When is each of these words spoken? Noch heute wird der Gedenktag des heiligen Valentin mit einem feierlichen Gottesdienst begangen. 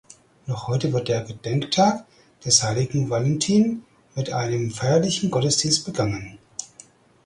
Noch 0.47 0.65
heute 0.67 0.93
wird 0.93 1.09
der 1.09 1.21
Gedenktag 1.21 2.07
des 2.43 2.63
heiligen 2.63 3.11
Valentin 3.11 3.83
mit 4.15 4.31
einem 4.33 4.71
feierlichen 4.71 5.29
Gottesdienst 5.29 5.85
begangen. 5.85 6.39